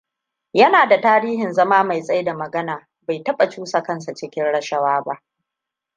Yana 0.53 0.87
da 0.87 1.01
tarihin 1.01 1.53
zama 1.53 1.83
mai 1.83 2.01
tsaida 2.01 2.33
magana. 2.33 2.87
Bai 3.07 3.23
taba 3.23 3.49
cusa 3.49 3.83
kansa 3.83 4.13
cikin 4.15 4.51
rashawa 4.51 5.01
ba. 5.03 5.21